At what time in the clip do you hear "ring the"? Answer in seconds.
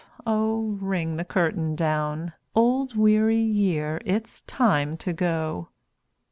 0.81-1.23